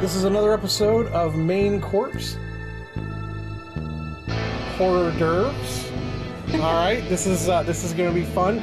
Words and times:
This 0.00 0.14
is 0.14 0.24
another 0.24 0.52
episode 0.52 1.06
of 1.08 1.34
Main 1.36 1.80
Corpse. 1.80 2.36
Horror 4.76 5.10
d'oeuvres. 5.18 5.90
All 6.54 6.74
right, 6.74 7.02
this 7.08 7.26
is 7.26 7.48
uh, 7.48 7.62
this 7.64 7.82
is 7.84 7.92
going 7.92 8.08
to 8.08 8.14
be 8.14 8.24
fun. 8.26 8.56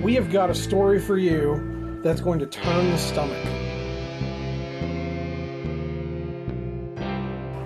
We 0.00 0.14
have 0.14 0.30
got 0.30 0.48
a 0.48 0.54
story 0.54 1.00
for 1.00 1.18
you 1.18 2.00
that's 2.04 2.20
going 2.20 2.38
to 2.38 2.46
turn 2.46 2.90
the 2.90 2.98
stomach. 2.98 3.44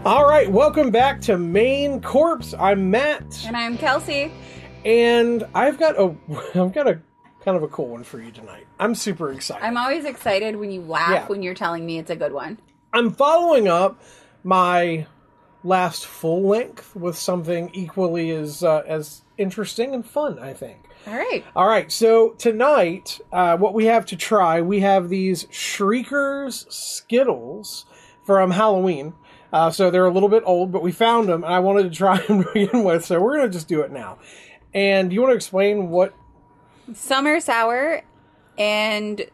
All 0.07 0.27
right, 0.27 0.51
welcome 0.51 0.91
back 0.91 1.21
to 1.23 1.37
Main 1.39 2.01
Corpse. 2.01 2.55
I'm 2.59 2.91
Matt, 2.91 3.45
And 3.47 3.57
I'm 3.57 3.77
Kelsey. 3.77 4.33
and 4.85 5.45
I've 5.55 5.79
got 5.79 5.97
a 6.01 6.15
I've 6.59 6.73
got 6.73 6.89
a 6.89 7.01
kind 7.45 7.57
of 7.57 7.63
a 7.63 7.69
cool 7.69 7.89
one 7.89 8.05
for 8.05 8.21
you 8.21 8.31
tonight. 8.31 8.67
I'm 8.79 8.95
super 8.95 9.33
excited. 9.33 9.65
I'm 9.65 9.77
always 9.77 10.05
excited 10.05 10.57
when 10.57 10.71
you 10.71 10.81
laugh 10.83 11.11
Yeah. 11.11 11.27
when 11.27 11.43
you're 11.43 11.55
telling 11.55 11.85
me 11.85 11.99
it's 11.99 12.11
a 12.11 12.17
good 12.17 12.33
one. 12.33 12.59
I'm 12.93 13.11
following 13.11 13.69
up 13.69 14.01
my 14.45 15.07
last 15.65 16.07
full 16.07 16.43
length 16.49 16.95
with 16.97 17.17
something 17.17 17.71
equally 17.73 18.31
as 18.31 18.63
uh, 18.65 18.83
as 18.87 19.23
interesting 19.39 19.95
and 19.95 20.05
fun. 20.07 20.39
I 20.39 20.53
think. 20.53 20.79
All 21.07 21.15
right. 21.15 21.45
All 21.57 21.67
right, 21.67 21.91
so 21.91 22.31
tonight, 22.39 23.21
uh, 23.33 23.57
what 23.57 23.75
we 23.75 23.87
have 23.87 24.07
to 24.07 24.17
try, 24.17 24.61
we 24.61 24.81
have 24.81 25.09
these 25.09 25.47
Shriekers 25.51 26.65
Skittles 26.73 27.87
from 28.25 28.53
Halloween. 28.53 29.15
Uh, 29.53 29.69
so 29.71 29.91
they're 29.91 30.07
a 30.07 30.13
little 30.13 30.29
bit 30.29 30.45
old, 30.47 30.71
but 30.71 30.81
we 30.81 30.93
found 30.93 31.29
them, 31.29 31.43
and 31.43 31.53
I 31.53 31.59
wanted 31.59 31.83
to 31.85 31.91
try 31.91 32.19
them 32.27 32.45
to 32.45 32.51
begin 32.55 32.85
with. 32.85 33.05
So 33.05 33.21
we're 33.21 33.37
gonna 33.37 33.49
just 33.49 33.67
do 33.69 33.81
it 33.83 33.91
now. 33.91 34.19
And 34.73 35.11
do 35.11 35.15
you 35.15 35.21
want 35.21 35.33
to 35.33 35.37
explain 35.37 35.91
what? 35.91 36.15
Summer 36.95 37.41
sour, 37.41 38.03
and 38.59 39.25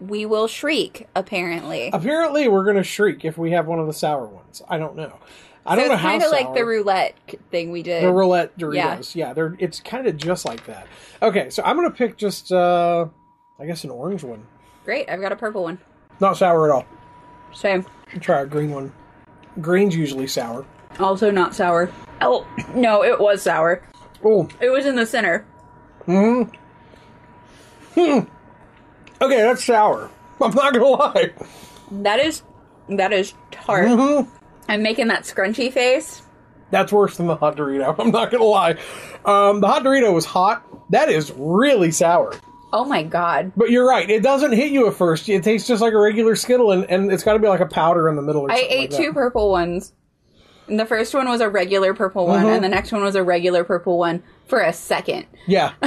we 0.00 0.26
will 0.26 0.46
shriek, 0.46 1.08
apparently. 1.14 1.90
Apparently, 1.92 2.48
we're 2.48 2.64
gonna 2.64 2.82
shriek 2.82 3.24
if 3.24 3.36
we 3.38 3.50
have 3.52 3.66
one 3.66 3.78
of 3.78 3.86
the 3.86 3.92
sour 3.92 4.26
ones. 4.26 4.62
I 4.68 4.78
don't 4.78 4.96
know. 4.96 5.18
I 5.64 5.76
don't 5.76 5.84
so 5.84 5.88
know 5.88 5.94
it's 5.94 6.02
how 6.02 6.08
kind 6.08 6.22
of 6.24 6.30
like 6.32 6.54
the 6.54 6.64
roulette 6.64 7.14
thing 7.50 7.70
we 7.70 7.82
did. 7.82 8.02
The 8.02 8.12
roulette 8.12 8.58
Doritos. 8.58 9.14
Yeah, 9.14 9.32
they're 9.32 9.56
it's 9.58 9.80
kind 9.80 10.06
of 10.06 10.16
just 10.16 10.44
like 10.44 10.66
that. 10.66 10.86
Okay, 11.22 11.50
so 11.50 11.62
I'm 11.64 11.76
gonna 11.76 11.90
pick 11.90 12.16
just 12.16 12.52
uh 12.52 13.06
I 13.60 13.66
guess 13.66 13.84
an 13.84 13.90
orange 13.90 14.24
one. 14.24 14.44
Great. 14.84 15.08
I've 15.08 15.20
got 15.20 15.30
a 15.32 15.36
purple 15.36 15.62
one. 15.62 15.78
Not 16.20 16.36
sour 16.36 16.68
at 16.68 16.74
all. 16.74 16.84
Same. 17.52 17.86
Try 18.20 18.40
a 18.40 18.46
green 18.46 18.70
one. 18.72 18.92
Green's 19.60 19.94
usually 19.94 20.26
sour. 20.26 20.64
Also 20.98 21.30
not 21.30 21.54
sour. 21.54 21.90
Oh, 22.20 22.46
no, 22.74 23.02
it 23.04 23.18
was 23.20 23.42
sour. 23.42 23.82
Oh, 24.24 24.48
It 24.60 24.70
was 24.70 24.86
in 24.86 24.96
the 24.96 25.06
center. 25.06 25.46
Okay, 27.96 28.26
that's 29.20 29.64
sour. 29.64 30.10
I'm 30.40 30.54
not 30.54 30.72
gonna 30.72 30.86
lie. 30.86 31.30
That 31.90 32.20
is 32.20 32.42
that 32.88 33.12
is 33.12 33.34
tart. 33.50 33.86
Mm-hmm. 33.88 34.30
I'm 34.68 34.82
making 34.82 35.08
that 35.08 35.22
scrunchy 35.22 35.72
face. 35.72 36.22
That's 36.70 36.92
worse 36.92 37.16
than 37.18 37.26
the 37.26 37.36
hot 37.36 37.56
Dorito. 37.56 37.94
I'm 37.98 38.10
not 38.10 38.30
gonna 38.30 38.44
lie. 38.44 38.72
Um, 39.24 39.60
the 39.60 39.68
hot 39.68 39.82
Dorito 39.84 40.12
was 40.12 40.24
hot. 40.24 40.64
That 40.90 41.08
is 41.08 41.32
really 41.36 41.90
sour. 41.90 42.34
Oh 42.72 42.84
my 42.86 43.02
god. 43.02 43.52
But 43.56 43.70
you're 43.70 43.86
right. 43.86 44.08
It 44.08 44.22
doesn't 44.22 44.52
hit 44.52 44.72
you 44.72 44.88
at 44.88 44.94
first. 44.94 45.28
It 45.28 45.44
tastes 45.44 45.68
just 45.68 45.82
like 45.82 45.92
a 45.92 45.98
regular 45.98 46.34
Skittle, 46.34 46.72
and, 46.72 46.84
and 46.90 47.12
it's 47.12 47.22
got 47.22 47.34
to 47.34 47.38
be 47.38 47.46
like 47.46 47.60
a 47.60 47.66
powder 47.66 48.08
in 48.08 48.16
the 48.16 48.22
middle. 48.22 48.42
Or 48.42 48.50
I 48.52 48.56
ate 48.68 48.90
like 48.92 48.98
two 49.00 49.12
purple 49.12 49.50
ones. 49.50 49.92
And 50.68 50.80
the 50.80 50.86
first 50.86 51.12
one 51.12 51.28
was 51.28 51.40
a 51.42 51.50
regular 51.50 51.92
purple 51.92 52.26
one, 52.26 52.40
Mm-hmm. 52.44 52.48
and 52.54 52.64
the 52.64 52.68
next 52.70 52.90
one 52.92 53.02
was 53.02 53.14
a 53.14 53.22
regular 53.22 53.62
purple 53.64 53.98
one 53.98 54.22
for 54.46 54.60
a 54.60 54.72
second. 54.72 55.26
Yeah, 55.46 55.72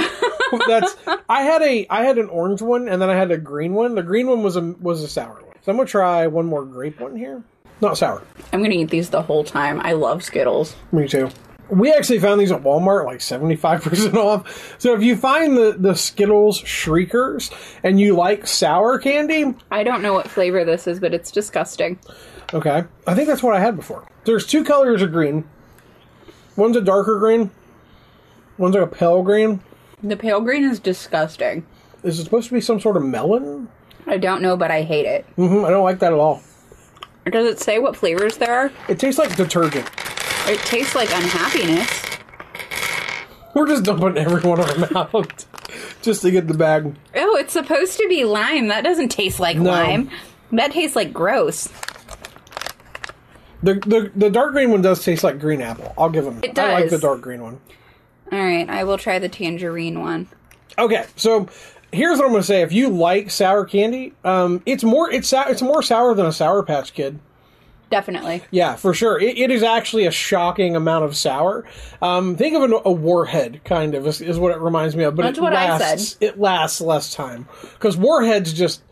that's. 0.66 0.96
I 1.28 1.42
had 1.42 1.62
a 1.62 1.86
I 1.90 2.04
had 2.04 2.18
an 2.18 2.28
orange 2.28 2.62
one, 2.62 2.88
and 2.88 3.00
then 3.00 3.10
I 3.10 3.14
had 3.16 3.30
a 3.30 3.38
green 3.38 3.74
one. 3.74 3.94
The 3.94 4.02
green 4.02 4.26
one 4.28 4.42
was 4.42 4.56
a 4.56 4.62
was 4.80 5.02
a 5.02 5.08
sour 5.08 5.34
one. 5.42 5.56
So 5.62 5.72
I'm 5.72 5.76
gonna 5.76 5.88
try 5.88 6.26
one 6.26 6.46
more 6.46 6.64
grape 6.64 7.00
one 7.00 7.16
here. 7.16 7.42
Not 7.80 7.98
sour. 7.98 8.22
I'm 8.52 8.62
gonna 8.62 8.74
eat 8.74 8.90
these 8.90 9.10
the 9.10 9.22
whole 9.22 9.44
time. 9.44 9.80
I 9.80 9.92
love 9.92 10.22
Skittles. 10.22 10.74
Me 10.92 11.06
too. 11.08 11.30
We 11.68 11.92
actually 11.92 12.20
found 12.20 12.40
these 12.40 12.52
at 12.52 12.62
Walmart 12.62 13.06
like 13.06 13.18
75% 13.18 14.14
off. 14.16 14.76
So 14.78 14.94
if 14.94 15.02
you 15.02 15.16
find 15.16 15.56
the, 15.56 15.74
the 15.76 15.94
Skittles 15.96 16.58
Shriekers 16.60 17.50
and 17.82 17.98
you 17.98 18.14
like 18.14 18.46
sour 18.46 19.00
candy, 19.00 19.52
I 19.72 19.82
don't 19.82 20.00
know 20.00 20.12
what 20.12 20.28
flavor 20.28 20.64
this 20.64 20.86
is, 20.86 21.00
but 21.00 21.12
it's 21.12 21.32
disgusting. 21.32 21.98
okay. 22.54 22.84
I 23.04 23.14
think 23.16 23.26
that's 23.26 23.42
what 23.42 23.56
I 23.56 23.58
had 23.58 23.74
before. 23.74 24.06
There's 24.24 24.46
two 24.46 24.62
colors 24.62 25.02
of 25.02 25.10
green. 25.10 25.42
One's 26.54 26.76
a 26.76 26.80
darker 26.80 27.18
green. 27.18 27.50
One's 28.58 28.76
like 28.76 28.84
a 28.84 28.86
pale 28.86 29.22
green. 29.24 29.60
The 30.06 30.16
pale 30.16 30.40
green 30.40 30.62
is 30.64 30.78
disgusting. 30.78 31.66
Is 32.04 32.20
it 32.20 32.24
supposed 32.24 32.46
to 32.48 32.54
be 32.54 32.60
some 32.60 32.78
sort 32.80 32.96
of 32.96 33.02
melon? 33.02 33.68
I 34.06 34.18
don't 34.18 34.40
know, 34.40 34.56
but 34.56 34.70
I 34.70 34.82
hate 34.82 35.04
it. 35.06 35.24
hmm 35.34 35.64
I 35.64 35.70
don't 35.70 35.82
like 35.82 35.98
that 35.98 36.12
at 36.12 36.18
all. 36.18 36.42
Does 37.30 37.46
it 37.50 37.58
say 37.58 37.80
what 37.80 37.96
flavors 37.96 38.36
there 38.36 38.54
are? 38.54 38.72
It 38.88 39.00
tastes 39.00 39.18
like 39.18 39.34
detergent. 39.34 39.90
It 40.46 40.60
tastes 40.60 40.94
like 40.94 41.10
unhappiness. 41.10 42.04
We're 43.52 43.66
just 43.66 43.82
dumping 43.82 44.16
every 44.16 44.42
one 44.48 44.60
of 44.60 44.68
them 44.78 44.96
out 44.96 45.44
just 46.02 46.22
to 46.22 46.30
get 46.30 46.46
the 46.46 46.54
bag. 46.54 46.94
Oh, 47.16 47.36
it's 47.36 47.52
supposed 47.54 47.98
to 47.98 48.06
be 48.08 48.24
lime. 48.24 48.68
That 48.68 48.84
doesn't 48.84 49.08
taste 49.08 49.40
like 49.40 49.56
No. 49.56 49.70
lime. 49.70 50.08
That 50.52 50.70
tastes 50.70 50.94
like 50.94 51.12
gross. 51.12 51.68
The, 53.62 53.74
the 53.74 54.12
the 54.14 54.30
dark 54.30 54.52
green 54.52 54.70
one 54.70 54.82
does 54.82 55.02
taste 55.02 55.24
like 55.24 55.40
green 55.40 55.62
apple. 55.62 55.92
I'll 55.98 56.10
give 56.10 56.24
them. 56.26 56.38
It 56.44 56.56
I 56.56 56.74
like 56.74 56.90
the 56.90 56.98
dark 56.98 57.22
green 57.22 57.42
one. 57.42 57.58
All 58.32 58.38
right, 58.38 58.68
I 58.68 58.84
will 58.84 58.98
try 58.98 59.18
the 59.18 59.28
tangerine 59.28 60.00
one. 60.00 60.28
Okay, 60.78 61.06
so 61.16 61.48
here's 61.92 62.18
what 62.18 62.26
I'm 62.26 62.32
going 62.32 62.42
to 62.42 62.46
say. 62.46 62.62
If 62.62 62.72
you 62.72 62.88
like 62.88 63.30
sour 63.30 63.64
candy, 63.64 64.14
um, 64.24 64.62
it's 64.66 64.84
more 64.84 65.10
it's 65.10 65.32
it's 65.32 65.62
more 65.62 65.82
sour 65.82 66.14
than 66.14 66.26
a 66.26 66.32
Sour 66.32 66.62
Patch 66.62 66.92
Kid. 66.92 67.18
Definitely. 67.88 68.42
Yeah, 68.50 68.74
for 68.74 68.92
sure. 68.92 69.20
It, 69.20 69.38
it 69.38 69.50
is 69.52 69.62
actually 69.62 70.06
a 70.06 70.10
shocking 70.10 70.74
amount 70.74 71.04
of 71.04 71.16
sour. 71.16 71.64
Um, 72.02 72.34
think 72.36 72.56
of 72.56 72.64
an, 72.64 72.72
a 72.84 72.90
warhead, 72.90 73.60
kind 73.64 73.94
of, 73.94 74.06
is, 74.08 74.20
is 74.20 74.40
what 74.40 74.50
it 74.50 74.58
reminds 74.58 74.96
me 74.96 75.04
of. 75.04 75.14
But 75.14 75.22
That's 75.22 75.38
it 75.38 75.42
what 75.42 75.52
I 75.52 75.70
lasts, 75.70 76.14
said. 76.14 76.22
It 76.22 76.40
lasts 76.40 76.80
less 76.80 77.14
time 77.14 77.46
because 77.74 77.96
warheads 77.96 78.52
just 78.52 78.82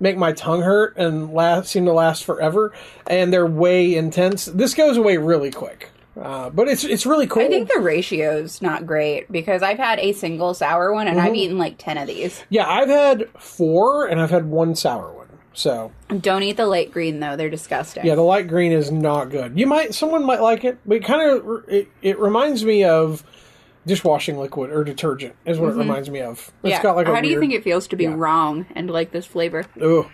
make 0.00 0.16
my 0.16 0.32
tongue 0.32 0.62
hurt 0.62 0.96
and 0.96 1.32
last 1.32 1.70
seem 1.70 1.84
to 1.84 1.92
last 1.92 2.24
forever, 2.24 2.72
and 3.06 3.32
they're 3.32 3.46
way 3.46 3.94
intense. 3.94 4.46
This 4.46 4.74
goes 4.74 4.96
away 4.96 5.16
really 5.16 5.52
quick, 5.52 5.90
uh, 6.22 6.48
but 6.50 6.68
it's 6.68 6.84
it's 6.84 7.04
really 7.04 7.26
cool. 7.26 7.42
I 7.42 7.48
think 7.48 7.68
the 7.72 7.80
ratio's 7.80 8.62
not 8.62 8.86
great 8.86 9.30
because 9.30 9.62
I've 9.62 9.78
had 9.78 9.98
a 9.98 10.12
single 10.12 10.54
sour 10.54 10.92
one 10.92 11.08
and 11.08 11.16
Mm-hmm. 11.18 11.26
I've 11.26 11.34
eaten 11.34 11.58
like 11.58 11.76
10 11.78 11.98
of 11.98 12.06
these. 12.06 12.42
yeah, 12.48 12.68
I've 12.68 12.88
had 12.88 13.28
four, 13.38 14.06
and 14.06 14.20
I've 14.20 14.30
had 14.30 14.46
one 14.46 14.74
sour 14.74 15.12
one. 15.12 15.28
So 15.54 15.92
Don't 16.20 16.42
eat 16.42 16.56
the 16.56 16.66
light 16.66 16.90
green 16.92 17.20
though, 17.20 17.36
they're 17.36 17.50
disgusting. 17.50 18.06
Yeah, 18.06 18.14
the 18.14 18.22
light 18.22 18.48
green 18.48 18.72
is 18.72 18.90
not 18.90 19.28
good. 19.30 19.58
You 19.58 19.66
might, 19.66 19.94
someone 19.94 20.24
might 20.24 20.40
like 20.40 20.64
it, 20.64 20.78
but 20.86 20.96
it 20.98 21.04
kind 21.04 21.30
of 21.30 21.64
it, 21.68 21.88
it 22.00 22.18
reminds 22.18 22.64
me 22.64 22.84
of 22.84 23.22
dishwashing 23.84 24.38
liquid 24.38 24.70
or 24.70 24.82
detergent. 24.84 25.34
Is 25.44 25.58
what 25.58 25.70
it 25.70 25.76
reminds 25.76 26.08
me 26.08 26.20
of. 26.20 26.38
It's 26.38 26.48
Mm-hmm. 26.50 26.68
Yeah. 26.68 26.82
got 26.82 26.96
like 26.96 27.06
a 27.08 27.14
How 27.14 27.20
do 27.20 27.28
you 27.28 27.38
think 27.40 27.52
it 27.52 27.64
feels 27.64 27.86
to 27.88 27.96
be 27.96 28.04
yeah. 28.04 28.14
wrong 28.14 28.64
and 28.74 28.88
like 28.90 29.10
this 29.10 29.26
flavor? 29.26 29.64
Ugh, 29.82 30.06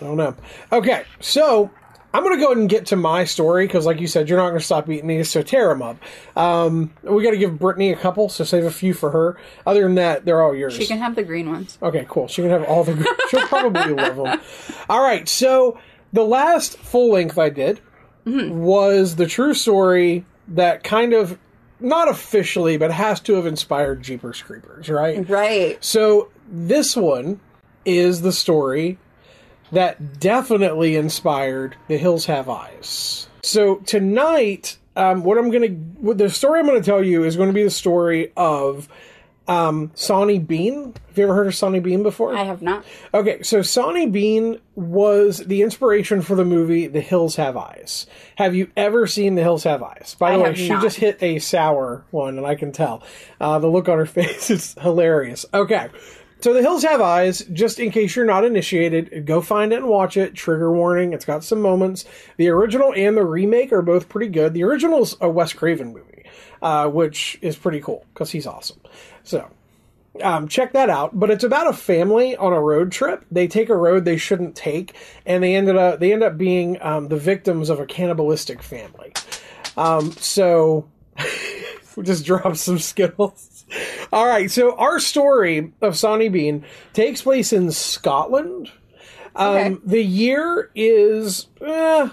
I 0.00 0.04
don't 0.04 0.16
know. 0.18 0.34
Okay, 0.72 1.04
so 1.20 1.70
I'm 2.14 2.22
going 2.22 2.36
to 2.36 2.40
go 2.40 2.46
ahead 2.52 2.58
and 2.58 2.68
get 2.70 2.86
to 2.86 2.96
my 2.96 3.24
story 3.24 3.66
because, 3.66 3.84
like 3.86 4.00
you 4.00 4.06
said, 4.06 4.28
you're 4.28 4.38
not 4.38 4.50
going 4.50 4.60
to 4.60 4.64
stop 4.64 4.88
eating 4.88 5.08
these, 5.08 5.28
so 5.28 5.42
tear 5.42 5.68
them 5.68 5.82
up. 5.82 5.96
Um, 6.36 6.94
we 7.02 7.24
got 7.24 7.32
to 7.32 7.36
give 7.36 7.58
Brittany 7.58 7.90
a 7.90 7.96
couple, 7.96 8.28
so 8.28 8.44
save 8.44 8.64
a 8.64 8.70
few 8.70 8.94
for 8.94 9.10
her. 9.10 9.36
Other 9.66 9.82
than 9.82 9.96
that, 9.96 10.24
they're 10.24 10.40
all 10.40 10.54
yours. 10.54 10.74
She 10.74 10.86
can 10.86 10.98
have 10.98 11.16
the 11.16 11.24
green 11.24 11.50
ones. 11.50 11.76
Okay, 11.82 12.06
cool. 12.08 12.28
She 12.28 12.40
can 12.42 12.50
have 12.52 12.62
all 12.64 12.84
the. 12.84 12.94
Green- 12.94 13.06
She'll 13.30 13.46
probably 13.48 13.92
love 13.94 14.16
them. 14.16 14.40
All 14.88 15.02
right, 15.02 15.28
so 15.28 15.76
the 16.12 16.24
last 16.24 16.78
full 16.78 17.10
length 17.12 17.36
I 17.36 17.50
did 17.50 17.80
was 18.24 19.16
the 19.16 19.26
true 19.26 19.52
story 19.52 20.24
that 20.48 20.84
kind 20.84 21.12
of, 21.12 21.36
not 21.80 22.08
officially, 22.08 22.76
but 22.76 22.90
has 22.92 23.18
to 23.20 23.34
have 23.34 23.44
inspired 23.46 24.02
Jeepers 24.02 24.40
Creepers, 24.40 24.88
right? 24.88 25.28
Right. 25.28 25.84
So 25.84 26.30
this 26.48 26.96
one 26.96 27.40
is 27.84 28.22
the 28.22 28.32
story 28.32 28.98
that 29.74 30.20
definitely 30.20 30.96
inspired 30.96 31.76
The 31.88 31.98
Hills 31.98 32.26
Have 32.26 32.48
Eyes. 32.48 33.28
So 33.42 33.76
tonight, 33.76 34.78
um, 34.96 35.24
what 35.24 35.38
I'm 35.38 35.50
gonna, 35.50 35.68
what 35.68 36.18
the 36.18 36.30
story 36.30 36.60
I'm 36.60 36.66
gonna 36.66 36.82
tell 36.82 37.02
you 37.02 37.24
is 37.24 37.36
going 37.36 37.48
to 37.48 37.54
be 37.54 37.64
the 37.64 37.70
story 37.70 38.32
of 38.36 38.88
um, 39.46 39.90
Sawney 39.94 40.38
Bean. 40.38 40.94
Have 41.08 41.18
you 41.18 41.24
ever 41.24 41.34
heard 41.34 41.46
of 41.46 41.54
Sawney 41.54 41.80
Bean 41.80 42.02
before? 42.02 42.34
I 42.34 42.44
have 42.44 42.62
not. 42.62 42.84
Okay, 43.12 43.42
so 43.42 43.62
Sawney 43.62 44.06
Bean 44.06 44.58
was 44.74 45.38
the 45.38 45.62
inspiration 45.62 46.22
for 46.22 46.34
the 46.34 46.44
movie 46.44 46.86
The 46.86 47.00
Hills 47.00 47.36
Have 47.36 47.56
Eyes. 47.56 48.06
Have 48.36 48.54
you 48.54 48.70
ever 48.76 49.06
seen 49.06 49.34
The 49.34 49.42
Hills 49.42 49.64
Have 49.64 49.82
Eyes? 49.82 50.16
By 50.18 50.32
the 50.32 50.38
I 50.38 50.48
way, 50.48 50.54
she 50.54 50.68
not. 50.68 50.82
just 50.82 50.96
hit 50.96 51.22
a 51.22 51.38
sour 51.38 52.04
one, 52.10 52.38
and 52.38 52.46
I 52.46 52.54
can 52.54 52.72
tell. 52.72 53.02
Uh, 53.40 53.58
the 53.58 53.68
look 53.68 53.88
on 53.88 53.98
her 53.98 54.06
face 54.06 54.50
is 54.50 54.74
hilarious. 54.80 55.44
Okay, 55.52 55.88
so 56.44 56.52
The 56.52 56.60
Hills 56.60 56.82
Have 56.82 57.00
Eyes, 57.00 57.42
just 57.54 57.78
in 57.78 57.90
case 57.90 58.14
you're 58.14 58.26
not 58.26 58.44
initiated, 58.44 59.24
go 59.24 59.40
find 59.40 59.72
it 59.72 59.76
and 59.76 59.88
watch 59.88 60.18
it. 60.18 60.34
Trigger 60.34 60.70
warning, 60.70 61.14
it's 61.14 61.24
got 61.24 61.42
some 61.42 61.62
moments. 61.62 62.04
The 62.36 62.50
original 62.50 62.92
and 62.94 63.16
the 63.16 63.24
remake 63.24 63.72
are 63.72 63.80
both 63.80 64.10
pretty 64.10 64.30
good. 64.30 64.52
The 64.52 64.62
original's 64.62 65.16
a 65.22 65.30
Wes 65.30 65.54
Craven 65.54 65.94
movie, 65.94 66.26
uh, 66.60 66.90
which 66.90 67.38
is 67.40 67.56
pretty 67.56 67.80
cool 67.80 68.04
because 68.12 68.30
he's 68.30 68.46
awesome. 68.46 68.78
So, 69.22 69.48
um, 70.20 70.46
check 70.46 70.74
that 70.74 70.90
out. 70.90 71.18
But 71.18 71.30
it's 71.30 71.44
about 71.44 71.66
a 71.66 71.72
family 71.72 72.36
on 72.36 72.52
a 72.52 72.60
road 72.60 72.92
trip. 72.92 73.24
They 73.30 73.48
take 73.48 73.70
a 73.70 73.76
road 73.76 74.04
they 74.04 74.18
shouldn't 74.18 74.54
take, 74.54 74.94
and 75.24 75.42
they 75.42 75.54
ended 75.56 75.76
up 75.76 75.98
they 75.98 76.12
end 76.12 76.22
up 76.22 76.36
being 76.36 76.76
um, 76.82 77.08
the 77.08 77.16
victims 77.16 77.70
of 77.70 77.80
a 77.80 77.86
cannibalistic 77.86 78.62
family. 78.62 79.14
Um, 79.78 80.12
so 80.12 80.90
we 81.96 82.02
just 82.02 82.26
drop 82.26 82.54
some 82.56 82.78
skittles. 82.78 83.53
All 84.12 84.26
right, 84.26 84.50
so 84.50 84.76
our 84.76 85.00
story 85.00 85.72
of 85.80 85.96
Sawney 85.96 86.28
Bean 86.28 86.64
takes 86.92 87.22
place 87.22 87.52
in 87.52 87.70
Scotland. 87.72 88.70
Um, 89.34 89.56
Okay. 89.56 89.76
The 89.84 90.02
year 90.02 90.70
is 90.74 91.48
eh, 91.60 92.08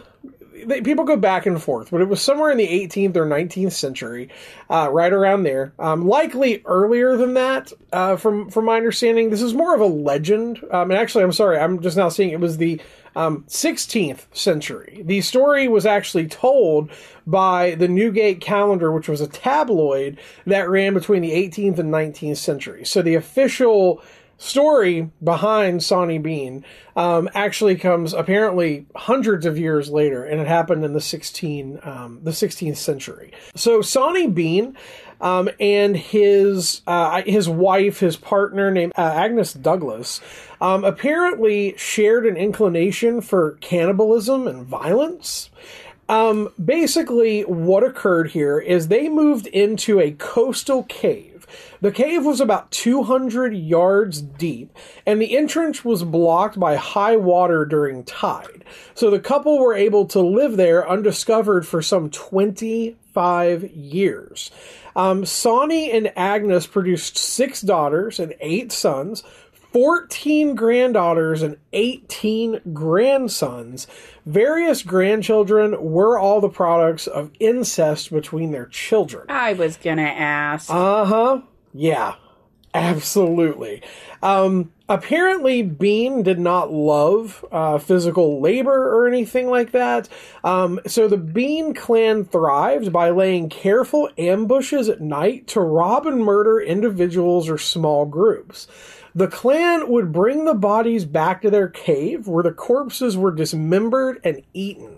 they, 0.65 0.81
people 0.81 1.06
go 1.06 1.18
back 1.18 1.45
and 1.45 1.62
forth, 1.62 1.92
but 1.92 2.01
it 2.01 2.07
was 2.07 2.21
somewhere 2.21 2.51
in 2.51 2.57
the 2.57 2.68
18th 2.68 3.15
or 3.15 3.25
19th 3.25 3.71
century, 3.74 4.30
uh, 4.69 4.89
right 4.92 5.12
around 5.12 5.44
there. 5.44 5.74
Um, 5.80 6.07
likely 6.07 6.62
earlier 6.65 7.18
than 7.18 7.33
that, 7.36 7.71
uh, 7.92 8.15
from 8.15 8.50
from 8.50 8.65
my 8.65 8.77
understanding. 8.77 9.30
This 9.30 9.42
is 9.42 9.53
more 9.53 9.75
of 9.75 9.81
a 9.81 9.86
legend. 9.86 10.59
Um, 10.71 10.92
and 10.92 11.00
actually, 11.00 11.24
I'm 11.24 11.31
sorry, 11.31 11.59
I'm 11.59 11.81
just 11.81 11.98
now 11.98 12.09
seeing 12.09 12.30
it 12.31 12.39
was 12.39 12.57
the 12.57 12.81
um, 13.16 13.44
16th 13.48 14.25
century. 14.34 15.02
The 15.06 15.22
story 15.22 15.68
was 15.68 15.86
actually 15.86 16.28
told 16.28 16.90
by 17.28 17.75
the 17.75 17.88
Newgate 17.88 18.42
Calendar, 18.42 18.92
which 18.92 19.10
was 19.10 19.22
a 19.22 19.28
tabloid 19.28 20.18
that 20.46 20.69
ran 20.69 20.94
between 20.94 21.22
the 21.22 21.31
18th 21.31 21.80
and 21.80 21.92
19th 21.92 22.38
century. 22.38 22.86
So 22.86 23.02
the 23.02 23.16
official 23.16 24.02
story 24.41 25.11
behind 25.23 25.83
Sawney 25.83 26.17
Bean 26.17 26.65
um, 26.95 27.29
actually 27.33 27.75
comes 27.75 28.11
apparently 28.13 28.88
hundreds 28.95 29.45
of 29.45 29.57
years 29.57 29.89
later, 29.89 30.25
and 30.25 30.41
it 30.41 30.47
happened 30.47 30.83
in 30.83 30.93
the 30.93 31.01
16 31.01 31.79
um, 31.83 32.19
the 32.23 32.31
16th 32.31 32.77
century. 32.77 33.31
So 33.55 33.81
Sawney 33.81 34.27
Bean 34.27 34.75
um, 35.21 35.49
and 35.59 35.95
his 35.95 36.81
uh, 36.88 37.21
his 37.21 37.47
wife, 37.47 37.99
his 37.99 38.17
partner 38.17 38.71
named 38.71 38.93
uh, 38.97 39.01
Agnes 39.01 39.53
Douglas, 39.53 40.19
um, 40.59 40.83
apparently 40.83 41.75
shared 41.77 42.25
an 42.25 42.35
inclination 42.35 43.21
for 43.21 43.57
cannibalism 43.61 44.47
and 44.47 44.65
violence. 44.65 45.49
Um, 46.09 46.49
basically, 46.63 47.43
what 47.43 47.83
occurred 47.83 48.31
here 48.31 48.59
is 48.59 48.88
they 48.88 49.07
moved 49.07 49.47
into 49.47 49.99
a 49.99 50.11
coastal 50.11 50.83
cave. 50.83 51.31
The 51.81 51.92
cave 51.92 52.25
was 52.25 52.39
about 52.39 52.71
200 52.71 53.56
yards 53.56 54.21
deep, 54.21 54.75
and 55.06 55.21
the 55.21 55.38
entrance 55.38 55.83
was 55.83 56.03
blocked 56.03 56.59
by 56.59 56.75
high 56.75 57.18
water 57.18 57.65
during 57.65 58.03
tide. 58.03 58.63
So 58.94 59.09
the 59.09 59.19
couple 59.19 59.59
were 59.59 59.74
able 59.74 60.06
to 60.07 60.19
live 60.19 60.57
there 60.57 60.88
undiscovered 60.88 61.68
for 61.68 61.81
some 61.81 62.09
25 62.09 63.63
years. 63.71 64.51
Um, 64.95 65.25
Sawney 65.25 65.92
and 65.92 66.12
Agnes 66.18 66.68
produced 66.68 67.18
six 67.18 67.62
daughters 67.62 68.19
and 68.19 68.36
eight 68.39 68.71
sons. 68.71 69.24
14 69.73 70.56
granddaughters 70.56 71.41
and 71.41 71.57
18 71.73 72.62
grandsons. 72.73 73.88
Various 74.25 74.83
grandchildren 74.83 75.91
were 75.91 76.19
all 76.19 76.41
the 76.41 76.50
products 76.50 77.07
of 77.07 77.31
incest 77.39 78.12
between 78.12 78.51
their 78.51 78.65
children. 78.68 79.25
I 79.29 79.53
was 79.53 79.77
gonna 79.77 80.03
ask. 80.03 80.69
Uh 80.69 81.06
huh. 81.06 81.41
Yeah, 81.73 82.15
absolutely. 82.73 83.81
Um, 84.21 84.71
apparently, 84.89 85.62
Bean 85.62 86.21
did 86.21 86.38
not 86.38 86.71
love 86.71 87.44
uh, 87.51 87.77
physical 87.77 88.41
labor 88.41 88.94
or 88.94 89.07
anything 89.07 89.50
like 89.50 89.71
that. 89.71 90.09
Um, 90.44 90.81
so 90.85 91.07
the 91.07 91.17
Bean 91.17 91.74
clan 91.74 92.25
thrived 92.25 92.91
by 92.91 93.09
laying 93.09 93.50
careful 93.50 94.09
ambushes 94.17 94.89
at 94.89 95.01
night 95.01 95.47
to 95.47 95.62
rob 95.62 96.06
and 96.06 96.24
murder 96.24 96.59
individuals 96.59 97.50
or 97.50 97.57
small 97.57 98.06
groups. 98.06 98.67
The 99.13 99.28
clan 99.28 99.90
would 99.90 100.12
bring 100.12 100.46
the 100.46 100.54
bodies 100.54 101.06
back 101.06 101.42
to 101.42 101.50
their 101.50 101.68
cave 101.68 102.28
where 102.28 102.44
the 102.44 102.52
corpses 102.52 103.18
were 103.18 103.31
dismembered 103.31 104.22
and 104.24 104.42
eaten. 104.54 104.98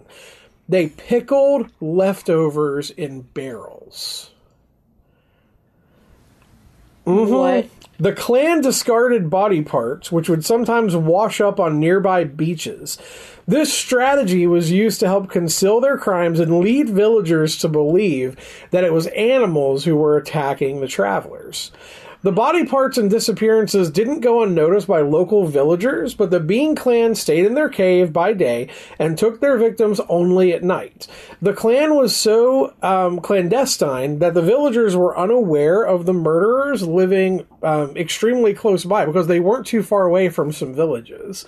They 0.69 0.89
pickled 0.89 1.71
leftovers 1.81 2.92
in 2.92 3.21
barrels. 3.21 4.31
Mm-hmm. 7.06 7.33
What? 7.33 7.69
The 8.00 8.13
clan 8.13 8.62
discarded 8.62 9.30
body 9.30 9.62
parts, 9.62 10.12
which 10.12 10.27
would 10.27 10.44
sometimes 10.44 10.95
wash 10.95 11.39
up 11.39 11.60
on 11.60 11.80
nearby 11.80 12.24
beaches. 12.24 12.98
This 13.48 13.74
strategy 13.74 14.48
was 14.48 14.71
used 14.71 15.00
to 15.01 15.07
help 15.07 15.30
conceal 15.30 15.80
their 15.80 15.98
crimes 15.98 16.39
and 16.39 16.60
lead 16.60 16.89
villagers 16.89 17.57
to 17.57 17.68
believe 17.68 18.36
that 18.71 18.83
it 18.83 18.94
was 18.94 19.07
animals 19.07 19.86
who 19.86 19.95
were 19.95 20.18
attacking 20.18 20.80
the 20.81 20.88
travelers. 20.88 21.71
The 22.23 22.31
body 22.31 22.65
parts 22.65 22.97
and 22.97 23.09
disappearances 23.09 23.91
didn't 23.91 24.21
go 24.21 24.41
unnoticed 24.41 24.87
by 24.87 25.01
local 25.01 25.45
villagers, 25.45 26.13
but 26.13 26.31
the 26.31 26.39
Bean 26.39 26.73
clan 26.73 27.15
stayed 27.15 27.45
in 27.45 27.53
their 27.53 27.67
cave 27.67 28.13
by 28.13 28.31
day 28.31 28.69
and 28.97 29.17
took 29.17 29.41
their 29.41 29.57
victims 29.57 29.99
only 30.07 30.53
at 30.53 30.63
night. 30.63 31.05
The 31.41 31.51
clan 31.51 31.95
was 31.95 32.15
so 32.15 32.73
um, 32.81 33.19
clandestine 33.19 34.19
that 34.19 34.35
the 34.35 34.41
villagers 34.41 34.95
were 34.95 35.17
unaware 35.19 35.83
of 35.83 36.05
the 36.05 36.13
murderers 36.13 36.87
living 36.87 37.45
um, 37.61 37.97
extremely 37.97 38.53
close 38.53 38.85
by 38.85 39.05
because 39.05 39.27
they 39.27 39.41
weren't 39.41 39.67
too 39.67 39.83
far 39.83 40.05
away 40.05 40.29
from 40.29 40.53
some 40.53 40.73
villages. 40.73 41.45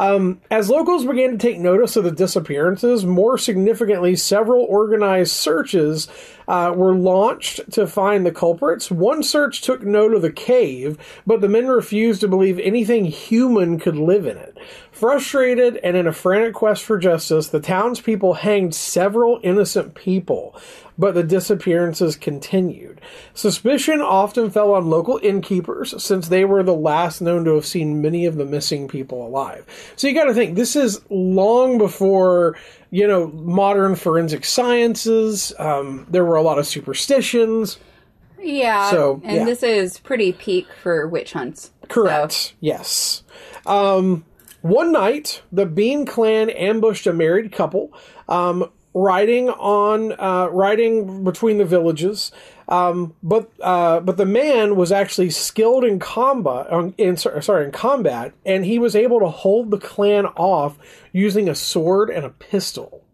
Um, 0.00 0.40
as 0.50 0.70
locals 0.70 1.04
began 1.04 1.32
to 1.32 1.36
take 1.36 1.58
notice 1.58 1.94
of 1.94 2.04
the 2.04 2.10
disappearances, 2.10 3.04
more 3.04 3.36
significantly, 3.36 4.16
several 4.16 4.64
organized 4.64 5.32
searches 5.32 6.08
uh, 6.48 6.72
were 6.74 6.94
launched 6.94 7.70
to 7.72 7.86
find 7.86 8.24
the 8.24 8.32
culprits. 8.32 8.90
One 8.90 9.22
search 9.22 9.60
took 9.60 9.82
note 9.82 10.14
of 10.14 10.22
the 10.22 10.32
cave, 10.32 10.96
but 11.26 11.42
the 11.42 11.50
men 11.50 11.66
refused 11.66 12.22
to 12.22 12.28
believe 12.28 12.58
anything 12.58 13.04
human 13.04 13.78
could 13.78 13.96
live 13.96 14.24
in 14.24 14.38
it. 14.38 14.56
Frustrated 14.90 15.76
and 15.76 15.98
in 15.98 16.06
a 16.06 16.14
frantic 16.14 16.54
quest 16.54 16.82
for 16.82 16.96
justice, 16.96 17.48
the 17.48 17.60
townspeople 17.60 18.32
hanged 18.34 18.74
several 18.74 19.38
innocent 19.42 19.94
people, 19.94 20.58
but 20.98 21.14
the 21.14 21.22
disappearances 21.22 22.16
continued. 22.16 23.00
Suspicion 23.34 24.00
often 24.00 24.50
fell 24.50 24.74
on 24.74 24.90
local 24.90 25.18
innkeepers 25.22 26.02
since 26.02 26.28
they 26.28 26.44
were 26.44 26.62
the 26.62 26.74
last 26.74 27.20
known 27.20 27.44
to 27.44 27.54
have 27.54 27.66
seen 27.66 28.02
many 28.02 28.26
of 28.26 28.36
the 28.36 28.44
missing 28.44 28.88
people 28.88 29.26
alive. 29.26 29.64
So 29.96 30.06
you 30.08 30.14
got 30.14 30.24
to 30.24 30.34
think 30.34 30.56
this 30.56 30.76
is 30.76 31.00
long 31.10 31.78
before 31.78 32.56
you 32.90 33.06
know 33.06 33.28
modern 33.28 33.96
forensic 33.96 34.44
sciences. 34.44 35.52
Um, 35.58 36.06
there 36.10 36.24
were 36.24 36.36
a 36.36 36.42
lot 36.42 36.58
of 36.58 36.66
superstitions. 36.66 37.78
Yeah. 38.42 38.90
So, 38.90 39.20
and 39.24 39.36
yeah. 39.36 39.44
this 39.44 39.62
is 39.62 39.98
pretty 40.00 40.32
peak 40.32 40.66
for 40.82 41.06
witch 41.06 41.32
hunts. 41.32 41.72
Correct. 41.88 42.32
So, 42.32 42.54
Yes. 42.60 43.22
Um, 43.66 44.24
one 44.62 44.92
night, 44.92 45.42
the 45.50 45.66
Bean 45.66 46.04
clan 46.04 46.50
ambushed 46.50 47.06
a 47.06 47.12
married 47.12 47.52
couple, 47.52 47.92
um, 48.28 48.70
riding 48.92 49.48
on 49.50 50.12
uh, 50.18 50.48
riding 50.50 51.24
between 51.24 51.58
the 51.58 51.64
villages. 51.64 52.32
Um, 52.68 53.14
but 53.22 53.50
uh, 53.60 54.00
but 54.00 54.16
the 54.16 54.26
man 54.26 54.76
was 54.76 54.92
actually 54.92 55.30
skilled 55.30 55.84
in 55.84 55.98
combat. 55.98 56.72
um, 56.72 56.94
In, 56.98 57.16
sorry, 57.16 57.64
in 57.64 57.72
combat, 57.72 58.32
and 58.46 58.64
he 58.64 58.78
was 58.78 58.94
able 58.94 59.20
to 59.20 59.28
hold 59.28 59.70
the 59.70 59.78
clan 59.78 60.26
off 60.26 60.78
using 61.12 61.48
a 61.48 61.54
sword 61.54 62.10
and 62.10 62.24
a 62.24 62.30
pistol. 62.30 63.04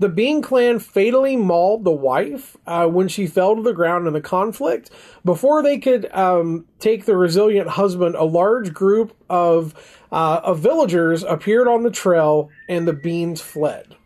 The 0.00 0.08
Bean 0.08 0.42
clan 0.42 0.78
fatally 0.78 1.36
mauled 1.36 1.82
the 1.82 1.90
wife 1.90 2.56
uh, 2.68 2.86
when 2.86 3.08
she 3.08 3.26
fell 3.26 3.56
to 3.56 3.62
the 3.62 3.72
ground 3.72 4.06
in 4.06 4.12
the 4.12 4.20
conflict. 4.20 4.90
Before 5.24 5.60
they 5.60 5.78
could 5.78 6.08
um, 6.12 6.66
take 6.78 7.04
the 7.04 7.16
resilient 7.16 7.70
husband, 7.70 8.14
a 8.14 8.22
large 8.22 8.72
group 8.72 9.12
of, 9.28 9.74
uh, 10.12 10.40
of 10.44 10.60
villagers 10.60 11.24
appeared 11.24 11.66
on 11.66 11.82
the 11.82 11.90
trail 11.90 12.48
and 12.68 12.86
the 12.86 12.92
Beans 12.92 13.40
fled. 13.40 13.96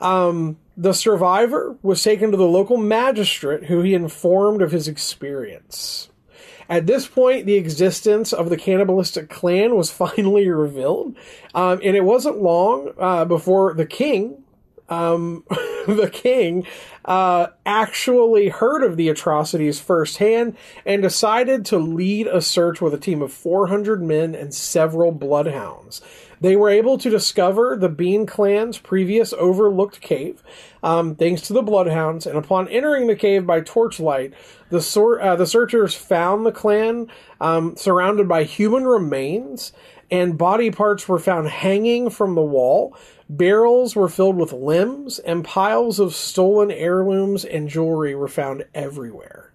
Um, 0.00 0.58
the 0.76 0.92
survivor 0.92 1.76
was 1.82 2.02
taken 2.02 2.30
to 2.30 2.36
the 2.36 2.46
local 2.46 2.76
magistrate 2.76 3.64
who 3.64 3.80
he 3.80 3.94
informed 3.94 4.60
of 4.60 4.72
his 4.72 4.88
experience. 4.88 6.10
At 6.68 6.86
this 6.86 7.06
point, 7.06 7.46
the 7.46 7.54
existence 7.54 8.32
of 8.32 8.50
the 8.50 8.56
cannibalistic 8.56 9.30
clan 9.30 9.76
was 9.76 9.90
finally 9.92 10.48
revealed, 10.48 11.16
um, 11.54 11.80
and 11.82 11.96
it 11.96 12.04
wasn't 12.04 12.42
long 12.42 12.92
uh, 12.98 13.24
before 13.24 13.74
the 13.74 13.86
king, 13.86 14.42
um, 14.88 15.44
the 15.86 16.10
king, 16.12 16.66
uh, 17.04 17.48
actually 17.64 18.48
heard 18.48 18.82
of 18.82 18.96
the 18.96 19.08
atrocities 19.08 19.80
firsthand 19.80 20.56
and 20.84 21.02
decided 21.02 21.64
to 21.66 21.78
lead 21.78 22.26
a 22.26 22.40
search 22.40 22.80
with 22.80 22.92
a 22.92 22.98
team 22.98 23.22
of 23.22 23.32
400 23.32 24.02
men 24.02 24.34
and 24.34 24.52
several 24.52 25.12
bloodhounds. 25.12 26.02
They 26.40 26.56
were 26.56 26.68
able 26.68 26.98
to 26.98 27.10
discover 27.10 27.76
the 27.76 27.88
Bean 27.88 28.26
clan's 28.26 28.78
previous 28.78 29.32
overlooked 29.32 30.00
cave, 30.00 30.42
um, 30.82 31.14
thanks 31.14 31.42
to 31.42 31.52
the 31.52 31.62
bloodhounds. 31.62 32.26
And 32.26 32.36
upon 32.36 32.68
entering 32.68 33.06
the 33.06 33.16
cave 33.16 33.46
by 33.46 33.60
torchlight, 33.60 34.34
the 34.70 34.80
sor- 34.80 35.20
uh, 35.20 35.36
the 35.36 35.46
searchers 35.46 35.94
found 35.94 36.44
the 36.44 36.52
clan 36.52 37.10
um, 37.40 37.76
surrounded 37.76 38.28
by 38.28 38.44
human 38.44 38.84
remains, 38.84 39.72
and 40.10 40.38
body 40.38 40.70
parts 40.70 41.08
were 41.08 41.18
found 41.18 41.48
hanging 41.48 42.10
from 42.10 42.34
the 42.34 42.42
wall. 42.42 42.96
Barrels 43.28 43.96
were 43.96 44.08
filled 44.08 44.36
with 44.36 44.52
limbs, 44.52 45.18
and 45.18 45.44
piles 45.44 45.98
of 45.98 46.14
stolen 46.14 46.70
heirlooms 46.70 47.44
and 47.44 47.68
jewelry 47.68 48.14
were 48.14 48.28
found 48.28 48.64
everywhere. 48.74 49.52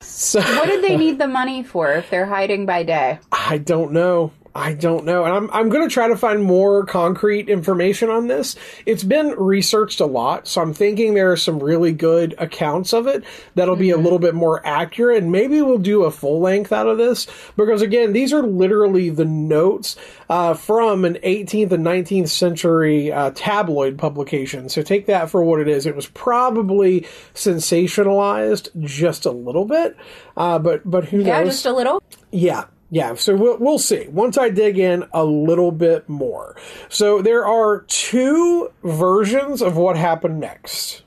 So 0.00 0.40
What 0.40 0.66
did 0.66 0.82
they 0.82 0.96
need 1.04 1.18
the 1.18 1.28
money 1.28 1.62
for 1.62 1.92
if 1.92 2.08
they're 2.08 2.26
hiding 2.26 2.64
by 2.64 2.84
day? 2.84 3.18
I 3.30 3.58
don't 3.58 3.92
know. 3.92 4.32
I 4.58 4.74
don't 4.74 5.04
know. 5.04 5.24
And 5.24 5.32
I'm, 5.32 5.50
I'm 5.52 5.68
going 5.68 5.88
to 5.88 5.92
try 5.92 6.08
to 6.08 6.16
find 6.16 6.42
more 6.42 6.84
concrete 6.84 7.48
information 7.48 8.10
on 8.10 8.26
this. 8.26 8.56
It's 8.86 9.04
been 9.04 9.28
researched 9.36 10.00
a 10.00 10.06
lot, 10.06 10.48
so 10.48 10.60
I'm 10.60 10.74
thinking 10.74 11.14
there 11.14 11.30
are 11.30 11.36
some 11.36 11.62
really 11.62 11.92
good 11.92 12.34
accounts 12.38 12.92
of 12.92 13.06
it 13.06 13.22
that'll 13.54 13.76
be 13.76 13.90
a 13.90 13.96
little 13.96 14.18
bit 14.18 14.34
more 14.34 14.60
accurate. 14.66 15.22
And 15.22 15.30
maybe 15.30 15.62
we'll 15.62 15.78
do 15.78 16.02
a 16.02 16.10
full 16.10 16.40
length 16.40 16.72
out 16.72 16.88
of 16.88 16.98
this 16.98 17.28
because, 17.56 17.82
again, 17.82 18.12
these 18.12 18.32
are 18.32 18.42
literally 18.42 19.10
the 19.10 19.24
notes 19.24 19.94
uh, 20.28 20.54
from 20.54 21.04
an 21.04 21.14
18th 21.22 21.70
and 21.70 21.86
19th 21.86 22.28
century 22.28 23.12
uh, 23.12 23.30
tabloid 23.36 23.96
publication. 23.96 24.68
So 24.68 24.82
take 24.82 25.06
that 25.06 25.30
for 25.30 25.40
what 25.44 25.60
it 25.60 25.68
is. 25.68 25.86
It 25.86 25.94
was 25.94 26.08
probably 26.08 27.02
sensationalized 27.32 28.70
just 28.80 29.24
a 29.24 29.30
little 29.30 29.66
bit, 29.66 29.96
uh, 30.36 30.58
but 30.58 30.82
but 30.84 31.04
who 31.04 31.18
Yeah, 31.18 31.24
knows? 31.24 31.28
Yeah, 31.28 31.44
just 31.44 31.66
a 31.66 31.72
little. 31.72 32.02
Yeah, 32.32 32.64
yeah. 32.90 33.14
So 33.14 33.36
we'll, 33.36 33.58
we'll 33.58 33.78
see 33.78 34.06
once 34.08 34.38
I 34.38 34.48
dig 34.50 34.78
in 34.78 35.04
a 35.12 35.24
little 35.24 35.72
bit 35.72 36.08
more. 36.08 36.56
So 36.88 37.20
there 37.22 37.46
are 37.46 37.80
two 37.82 38.72
versions 38.82 39.62
of 39.62 39.76
what 39.76 39.96
happened 39.96 40.40
next. 40.40 41.02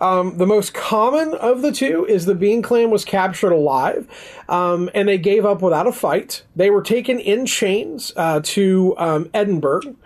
Um, 0.00 0.38
the 0.38 0.46
most 0.46 0.74
common 0.74 1.34
of 1.34 1.62
the 1.62 1.72
two 1.72 2.06
is 2.06 2.24
the 2.24 2.34
Bean 2.34 2.62
Clan 2.62 2.90
was 2.90 3.04
captured 3.04 3.50
alive, 3.50 4.06
um, 4.48 4.88
and 4.94 5.08
they 5.08 5.18
gave 5.18 5.44
up 5.44 5.60
without 5.60 5.88
a 5.88 5.92
fight. 5.92 6.44
They 6.54 6.70
were 6.70 6.82
taken 6.82 7.18
in 7.18 7.46
chains 7.46 8.12
uh, 8.16 8.40
to 8.44 8.94
um, 8.96 9.28
Edinburgh, 9.34 9.96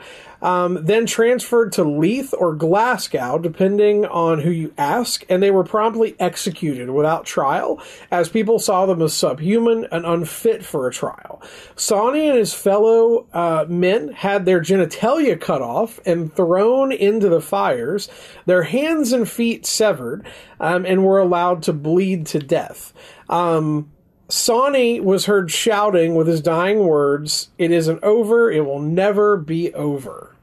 um, 0.42 0.84
then 0.84 1.06
transferred 1.06 1.72
to 1.72 1.84
Leith 1.84 2.34
or 2.36 2.54
Glasgow, 2.54 3.38
depending 3.38 4.04
on 4.04 4.40
who 4.40 4.50
you 4.50 4.74
ask, 4.76 5.24
and 5.28 5.42
they 5.42 5.50
were 5.50 5.64
promptly 5.64 6.16
executed 6.18 6.90
without 6.90 7.24
trial, 7.24 7.80
as 8.10 8.28
people 8.28 8.58
saw 8.58 8.84
them 8.84 9.00
as 9.00 9.14
subhuman 9.14 9.86
and 9.90 10.04
unfit 10.04 10.64
for 10.64 10.88
a 10.88 10.92
trial. 10.92 11.40
Sawney 11.76 12.28
and 12.28 12.38
his 12.38 12.52
fellow 12.52 13.26
uh, 13.32 13.64
men 13.68 14.08
had 14.08 14.44
their 14.44 14.60
genitalia 14.60 15.40
cut 15.40 15.62
off 15.62 16.00
and 16.04 16.34
thrown 16.34 16.92
into 16.92 17.28
the 17.28 17.40
fires, 17.40 18.08
their 18.44 18.64
hands 18.64 19.12
and 19.12 19.30
feet 19.30 19.64
severed, 19.64 20.26
um, 20.58 20.84
and 20.84 21.04
were 21.04 21.20
allowed 21.20 21.62
to 21.62 21.72
bleed 21.72 22.26
to 22.26 22.40
death. 22.40 22.92
Um, 23.28 23.90
Sawney 24.32 24.98
was 24.98 25.26
heard 25.26 25.50
shouting 25.50 26.14
with 26.14 26.26
his 26.26 26.40
dying 26.40 26.86
words, 26.86 27.50
It 27.58 27.70
isn't 27.70 28.02
over, 28.02 28.50
it 28.50 28.64
will 28.64 28.80
never 28.80 29.36
be 29.36 29.74
over. 29.74 30.34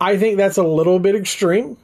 I 0.00 0.16
think 0.16 0.36
that's 0.36 0.56
a 0.56 0.62
little 0.62 1.00
bit 1.00 1.16
extreme, 1.16 1.76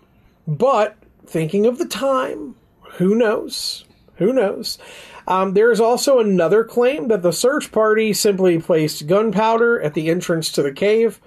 but 0.47 0.97
thinking 1.27 1.67
of 1.67 1.79
the 1.79 1.87
time, 1.87 2.55
who 2.83 3.17
knows? 3.17 3.85
Who 4.19 4.33
knows? 4.33 4.79
Um, 5.27 5.55
there 5.55 5.73
is 5.73 5.81
also 5.81 6.21
another 6.21 6.63
claim 6.63 7.09
that 7.09 7.23
the 7.23 7.33
search 7.33 7.73
party 7.73 8.13
simply 8.13 8.61
placed 8.61 9.09
gunpowder 9.09 9.83
at 9.83 9.95
the 9.95 10.09
entrance 10.09 10.53
to 10.53 10.63
the 10.63 10.73
cave 10.73 11.21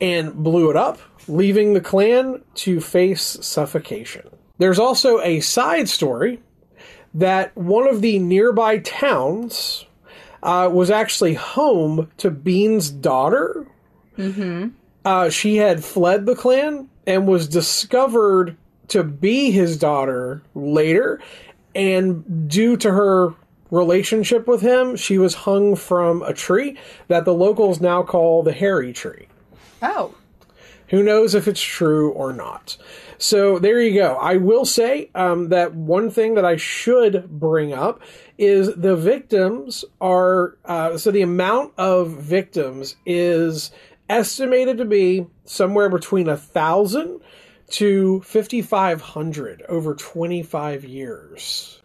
and 0.00 0.34
blew 0.34 0.70
it 0.70 0.76
up, 0.76 0.98
leaving 1.28 1.72
the 1.72 1.80
clan 1.80 2.42
to 2.56 2.80
face 2.80 3.38
suffocation. 3.40 4.28
There's 4.58 4.80
also 4.80 5.20
a 5.20 5.38
side 5.38 5.88
story 5.88 6.40
that 7.14 7.56
one 7.56 7.88
of 7.88 8.00
the 8.00 8.18
nearby 8.18 8.78
towns 8.78 9.86
uh, 10.42 10.68
was 10.72 10.90
actually 10.90 11.34
home 11.34 12.10
to 12.18 12.30
Bean's 12.30 12.90
daughter. 12.90 13.66
Mm-hmm. 14.16 14.68
Uh, 15.04 15.30
she 15.30 15.56
had 15.56 15.84
fled 15.84 16.26
the 16.26 16.36
clan 16.36 16.88
and 17.06 17.26
was 17.26 17.48
discovered 17.48 18.56
to 18.88 19.02
be 19.02 19.50
his 19.50 19.76
daughter 19.76 20.42
later, 20.54 21.20
and 21.74 22.48
due 22.48 22.76
to 22.76 22.90
her 22.90 23.34
relationship 23.70 24.46
with 24.46 24.60
him, 24.60 24.96
she 24.96 25.18
was 25.18 25.34
hung 25.34 25.76
from 25.76 26.22
a 26.22 26.32
tree 26.32 26.78
that 27.08 27.24
the 27.24 27.34
locals 27.34 27.80
now 27.80 28.02
call 28.02 28.42
the 28.42 28.52
Hairy 28.52 28.92
Tree. 28.92 29.28
Oh, 29.82 30.14
Who 30.88 31.02
knows 31.02 31.34
if 31.34 31.46
it's 31.48 31.60
true 31.60 32.12
or 32.12 32.32
not? 32.32 32.76
So 33.18 33.58
there 33.58 33.80
you 33.80 33.94
go. 33.94 34.14
I 34.14 34.36
will 34.36 34.64
say 34.64 35.10
um, 35.14 35.48
that 35.48 35.74
one 35.74 36.10
thing 36.10 36.34
that 36.34 36.44
I 36.44 36.56
should 36.56 37.28
bring 37.28 37.72
up 37.72 38.00
is 38.38 38.74
the 38.74 38.96
victims 38.96 39.84
are 40.00 40.56
uh, 40.64 40.96
so 40.96 41.10
the 41.10 41.22
amount 41.22 41.74
of 41.76 42.10
victims 42.10 42.96
is 43.04 43.70
estimated 44.08 44.78
to 44.78 44.84
be 44.84 45.26
somewhere 45.44 45.88
between 45.90 46.28
a 46.28 46.36
thousand 46.36 47.20
to 47.70 48.20
fifty 48.22 48.62
five 48.62 49.00
hundred 49.00 49.62
over 49.68 49.94
twenty 49.94 50.42
five 50.42 50.84
years. 50.84 51.82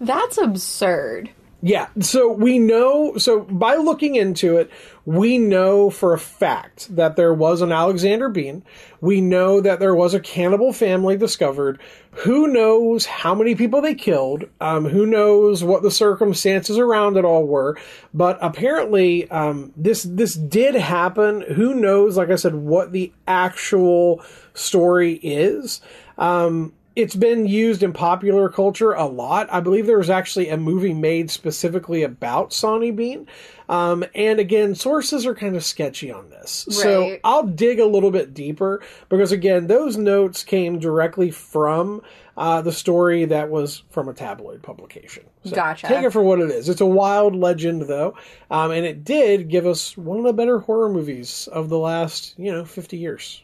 that's 0.00 0.38
absurd. 0.38 1.30
Yeah, 1.62 1.88
so 2.00 2.32
we 2.32 2.58
know, 2.58 3.18
so 3.18 3.40
by 3.40 3.74
looking 3.74 4.14
into 4.14 4.56
it, 4.56 4.70
we 5.04 5.36
know 5.36 5.90
for 5.90 6.14
a 6.14 6.18
fact 6.18 6.94
that 6.96 7.16
there 7.16 7.34
was 7.34 7.60
an 7.60 7.70
Alexander 7.70 8.30
Bean. 8.30 8.62
We 9.02 9.20
know 9.20 9.60
that 9.60 9.78
there 9.78 9.94
was 9.94 10.14
a 10.14 10.20
cannibal 10.20 10.72
family 10.72 11.18
discovered. 11.18 11.78
Who 12.12 12.48
knows 12.48 13.04
how 13.04 13.34
many 13.34 13.54
people 13.54 13.82
they 13.82 13.94
killed? 13.94 14.44
Um, 14.60 14.86
who 14.86 15.04
knows 15.04 15.62
what 15.62 15.82
the 15.82 15.90
circumstances 15.90 16.78
around 16.78 17.18
it 17.18 17.26
all 17.26 17.46
were? 17.46 17.76
But 18.14 18.38
apparently, 18.40 19.30
um, 19.30 19.74
this 19.76 20.02
this 20.04 20.34
did 20.34 20.74
happen. 20.74 21.42
Who 21.42 21.74
knows? 21.74 22.16
Like 22.16 22.30
I 22.30 22.36
said, 22.36 22.54
what 22.54 22.92
the 22.92 23.12
actual 23.26 24.24
story 24.54 25.14
is? 25.22 25.82
Um, 26.16 26.72
it's 27.00 27.16
been 27.16 27.46
used 27.46 27.82
in 27.82 27.92
popular 27.92 28.48
culture 28.48 28.92
a 28.92 29.06
lot. 29.06 29.48
I 29.50 29.60
believe 29.60 29.86
there 29.86 29.98
was 29.98 30.10
actually 30.10 30.50
a 30.50 30.56
movie 30.56 30.92
made 30.92 31.30
specifically 31.30 32.02
about 32.02 32.52
Sawney 32.52 32.90
Bean. 32.90 33.26
Um, 33.68 34.04
and 34.14 34.38
again, 34.38 34.74
sources 34.74 35.24
are 35.26 35.34
kind 35.34 35.56
of 35.56 35.64
sketchy 35.64 36.10
on 36.10 36.28
this. 36.28 36.66
So 36.70 37.18
I'll 37.24 37.46
dig 37.46 37.80
a 37.80 37.86
little 37.86 38.10
bit 38.10 38.34
deeper 38.34 38.82
because, 39.08 39.32
again, 39.32 39.66
those 39.66 39.96
notes 39.96 40.44
came 40.44 40.78
directly 40.78 41.30
from 41.30 42.02
uh, 42.36 42.60
the 42.62 42.72
story 42.72 43.24
that 43.26 43.48
was 43.48 43.82
from 43.90 44.08
a 44.08 44.14
tabloid 44.14 44.62
publication. 44.62 45.24
So 45.44 45.54
Gotcha. 45.54 45.88
Take 45.88 46.04
it 46.04 46.10
for 46.10 46.22
what 46.22 46.40
it 46.40 46.50
is. 46.50 46.68
It's 46.68 46.80
a 46.80 46.86
wild 46.86 47.34
legend, 47.34 47.82
though. 47.82 48.14
Um, 48.50 48.70
and 48.70 48.84
it 48.84 49.04
did 49.04 49.48
give 49.48 49.66
us 49.66 49.96
one 49.96 50.18
of 50.18 50.24
the 50.24 50.32
better 50.32 50.58
horror 50.58 50.88
movies 50.88 51.48
of 51.52 51.68
the 51.68 51.78
last, 51.78 52.34
you 52.38 52.52
know, 52.52 52.64
50 52.64 52.96
years. 52.96 53.42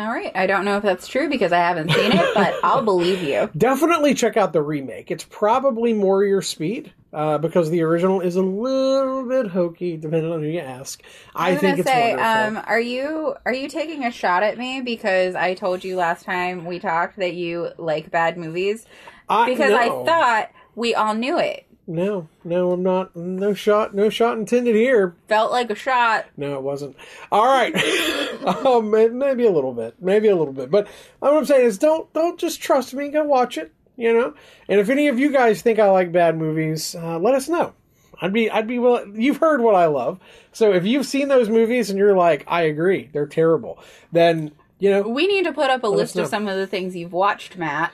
All 0.00 0.08
right. 0.08 0.32
I 0.34 0.46
don't 0.46 0.64
know 0.64 0.78
if 0.78 0.82
that's 0.82 1.06
true 1.06 1.28
because 1.28 1.52
I 1.52 1.58
haven't 1.58 1.90
seen 1.90 2.12
it, 2.12 2.34
but 2.34 2.54
I'll 2.64 2.82
believe 2.82 3.22
you. 3.22 3.50
definitely 3.58 4.14
check 4.14 4.38
out 4.38 4.54
the 4.54 4.62
remake. 4.62 5.10
It's 5.10 5.24
probably 5.24 5.92
more 5.92 6.24
your 6.24 6.40
speed 6.40 6.90
uh, 7.12 7.36
because 7.36 7.68
the 7.68 7.82
original 7.82 8.22
is 8.22 8.36
a 8.36 8.42
little 8.42 9.28
bit 9.28 9.48
hokey, 9.48 9.98
depending 9.98 10.32
on 10.32 10.40
who 10.40 10.48
you 10.48 10.60
ask. 10.60 11.02
I, 11.34 11.50
I 11.50 11.52
was 11.52 11.60
think 11.60 11.78
it's 11.80 11.88
say, 11.90 12.16
wonderful. 12.16 12.58
um, 12.58 12.64
are 12.66 12.80
you 12.80 13.34
are 13.44 13.52
you 13.52 13.68
taking 13.68 14.06
a 14.06 14.10
shot 14.10 14.42
at 14.42 14.56
me 14.56 14.80
because 14.80 15.34
I 15.34 15.52
told 15.52 15.84
you 15.84 15.96
last 15.96 16.24
time 16.24 16.64
we 16.64 16.78
talked 16.78 17.18
that 17.18 17.34
you 17.34 17.68
like 17.76 18.10
bad 18.10 18.38
movies? 18.38 18.86
I, 19.28 19.50
Because 19.50 19.72
I 19.72 19.88
thought 19.88 20.50
we 20.74 20.94
all 20.94 21.12
knew 21.12 21.38
it. 21.38 21.66
No, 21.86 22.28
no, 22.44 22.72
I'm 22.72 22.82
not. 22.82 23.14
No 23.16 23.54
shot, 23.54 23.94
no 23.94 24.10
shot 24.10 24.38
intended 24.38 24.74
here. 24.74 25.14
Felt 25.28 25.50
like 25.50 25.70
a 25.70 25.74
shot. 25.74 26.26
No, 26.36 26.54
it 26.54 26.62
wasn't. 26.62 26.96
All 27.32 27.46
right, 27.46 27.74
um, 28.64 28.90
maybe 28.90 29.46
a 29.46 29.50
little 29.50 29.72
bit, 29.72 29.94
maybe 30.00 30.28
a 30.28 30.36
little 30.36 30.52
bit. 30.52 30.70
But 30.70 30.88
what 31.18 31.34
I'm 31.34 31.44
saying 31.44 31.66
is, 31.66 31.78
don't 31.78 32.12
don't 32.12 32.38
just 32.38 32.60
trust 32.60 32.94
me. 32.94 33.08
Go 33.08 33.24
watch 33.24 33.58
it. 33.58 33.72
You 33.96 34.14
know, 34.14 34.34
and 34.68 34.80
if 34.80 34.88
any 34.88 35.08
of 35.08 35.18
you 35.18 35.30
guys 35.30 35.60
think 35.62 35.78
I 35.78 35.90
like 35.90 36.12
bad 36.12 36.38
movies, 36.38 36.94
uh, 36.94 37.18
let 37.18 37.34
us 37.34 37.48
know. 37.48 37.74
I'd 38.20 38.32
be 38.32 38.50
I'd 38.50 38.66
be 38.66 38.78
willing. 38.78 39.20
You've 39.20 39.38
heard 39.38 39.60
what 39.60 39.74
I 39.74 39.86
love, 39.86 40.20
so 40.52 40.72
if 40.72 40.84
you've 40.84 41.06
seen 41.06 41.28
those 41.28 41.48
movies 41.48 41.90
and 41.90 41.98
you're 41.98 42.16
like, 42.16 42.44
I 42.46 42.62
agree, 42.62 43.10
they're 43.12 43.26
terrible, 43.26 43.78
then 44.12 44.52
you 44.78 44.90
know 44.90 45.02
We 45.02 45.26
need 45.26 45.44
to 45.44 45.52
put 45.52 45.70
up 45.70 45.82
a 45.82 45.88
list 45.88 46.16
of 46.16 46.28
some 46.28 46.46
of 46.46 46.56
the 46.56 46.66
things 46.66 46.94
you've 46.94 47.12
watched, 47.12 47.56
Matt. 47.56 47.92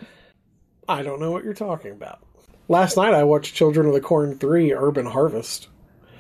I 0.89 1.03
don't 1.03 1.21
know 1.21 1.31
what 1.31 1.45
you're 1.45 1.55
talking 1.55 1.93
about. 1.93 2.21
Last 2.69 2.97
night 2.97 3.15
I 3.15 3.25
watched 3.25 3.55
Children 3.55 3.87
of 3.87 3.93
the 3.95 4.01
Corn 4.01 4.39
3 4.39 4.73
Urban 4.75 5.07
Harvest. 5.07 5.69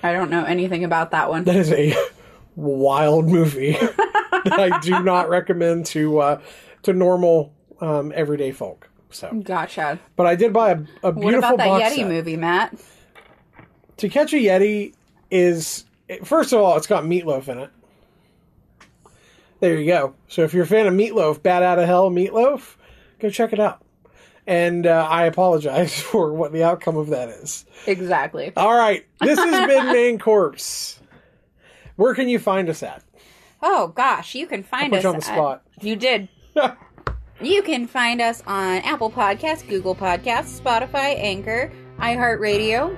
I 0.02 0.12
don't 0.12 0.30
know 0.30 0.44
anything 0.44 0.84
about 0.84 1.10
that 1.10 1.28
one. 1.28 1.44
That 1.44 1.56
is 1.56 1.72
a 1.72 1.94
wild 2.54 3.26
movie 3.26 3.72
that 4.44 4.52
I 4.58 4.78
do 4.80 5.02
not 5.02 5.28
recommend 5.28 5.86
to 5.86 6.18
uh, 6.20 6.40
to 6.82 6.92
normal 6.92 7.52
um, 7.80 8.12
everyday 8.14 8.52
folk. 8.52 8.88
So, 9.10 9.32
Gotcha. 9.42 9.98
but 10.14 10.26
I 10.26 10.34
did 10.36 10.52
buy 10.52 10.72
a, 10.72 10.74
a 11.02 11.10
What 11.12 11.20
beautiful 11.20 11.54
about 11.54 11.58
that 11.58 11.66
box 11.66 11.84
Yeti 11.84 11.96
set. 11.96 12.08
movie, 12.08 12.36
Matt? 12.36 12.78
To 13.98 14.08
Catch 14.08 14.34
a 14.34 14.36
Yeti 14.36 14.94
is 15.30 15.84
first 16.22 16.52
of 16.52 16.60
all, 16.60 16.76
it's 16.76 16.86
got 16.86 17.04
meatloaf 17.04 17.48
in 17.48 17.58
it. 17.58 17.70
There 19.60 19.76
you 19.80 19.86
go. 19.86 20.14
So 20.28 20.42
if 20.42 20.52
you're 20.52 20.64
a 20.64 20.66
fan 20.66 20.86
of 20.86 20.92
Meatloaf, 20.92 21.42
Bat 21.42 21.62
Out 21.62 21.78
of 21.78 21.86
Hell 21.86 22.10
Meatloaf, 22.10 22.74
go 23.18 23.30
check 23.30 23.54
it 23.54 23.58
out 23.58 23.80
and 24.46 24.86
uh, 24.86 25.06
I 25.08 25.24
apologize 25.24 26.00
for 26.00 26.32
what 26.32 26.52
the 26.52 26.62
outcome 26.64 26.96
of 26.96 27.08
that 27.08 27.28
is. 27.28 27.64
Exactly. 27.86 28.52
All 28.56 28.76
right, 28.76 29.06
this 29.20 29.38
has 29.38 29.66
been 29.66 29.86
Main 29.92 30.18
Corpse. 30.18 31.00
Where 31.96 32.14
can 32.14 32.28
you 32.28 32.38
find 32.38 32.68
us 32.68 32.82
at? 32.82 33.02
Oh 33.62 33.88
gosh, 33.88 34.34
you 34.34 34.46
can 34.46 34.62
find 34.62 34.94
us 34.94 35.02
you 35.02 35.08
on 35.08 35.16
the 35.16 35.22
spot. 35.22 35.62
At, 35.76 35.84
you 35.84 35.96
did. 35.96 36.28
you 37.40 37.62
can 37.62 37.86
find 37.86 38.20
us 38.20 38.42
on 38.46 38.76
Apple 38.78 39.10
Podcasts, 39.10 39.66
Google 39.66 39.94
Podcasts, 39.94 40.60
Spotify, 40.60 41.18
Anchor, 41.18 41.72
iHeartRadio, 41.98 42.96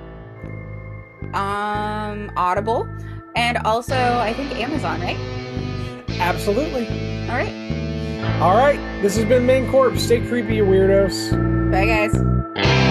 um, 1.33 2.31
Audible, 2.35 2.87
and 3.35 3.57
also 3.59 3.95
I 3.95 4.33
think 4.33 4.53
Amazon, 4.55 4.99
right? 5.01 5.17
Absolutely. 6.19 6.87
All 7.29 7.37
right. 7.37 7.78
All 8.41 8.55
right, 8.55 8.79
this 9.01 9.17
has 9.17 9.25
been 9.25 9.45
Main 9.45 9.69
Corp. 9.69 9.97
Stay 9.97 10.25
creepy, 10.25 10.55
you 10.55 10.63
weirdos. 10.63 11.31
Bye, 11.71 11.85
guys. 11.85 12.88